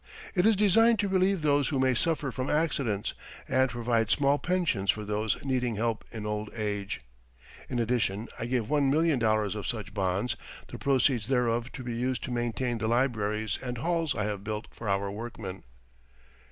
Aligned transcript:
It 0.33 0.47
is 0.47 0.55
designed 0.55 0.97
to 1.01 1.07
relieve 1.07 1.43
those 1.43 1.67
who 1.69 1.79
may 1.79 1.93
suffer 1.93 2.31
from 2.31 2.49
accidents, 2.49 3.13
and 3.47 3.69
provide 3.69 4.09
small 4.09 4.39
pensions 4.39 4.89
for 4.89 5.05
those 5.05 5.37
needing 5.45 5.75
help 5.75 6.03
in 6.11 6.25
old 6.25 6.49
age. 6.55 7.01
In 7.69 7.77
addition 7.77 8.27
I 8.39 8.47
give 8.47 8.67
one 8.67 8.89
million 8.89 9.19
dollars 9.19 9.53
of 9.53 9.67
such 9.67 9.93
bonds, 9.93 10.35
the 10.69 10.79
proceeds 10.79 11.27
thereof 11.27 11.71
to 11.73 11.83
be 11.83 11.93
used 11.93 12.23
to 12.23 12.31
maintain 12.31 12.79
the 12.79 12.87
libraries 12.87 13.59
and 13.61 13.77
halls 13.77 14.15
I 14.15 14.23
have 14.25 14.43
built 14.43 14.65
for 14.71 14.89
our 14.89 15.11
workmen. 15.11 15.65